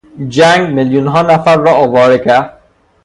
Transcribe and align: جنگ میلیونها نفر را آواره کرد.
جنگ 0.27 0.73
میلیونها 0.75 1.21
نفر 1.21 1.57
را 1.57 1.71
آواره 1.73 2.19
کرد. 2.19 2.59